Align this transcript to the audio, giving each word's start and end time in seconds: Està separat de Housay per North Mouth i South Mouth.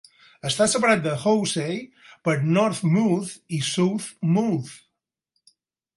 Està 0.51 0.65
separat 0.71 1.03
de 1.07 1.11
Housay 1.25 1.75
per 2.29 2.35
North 2.57 2.81
Mouth 2.97 3.37
i 3.59 3.63
South 3.71 4.09
Mouth. 4.39 4.77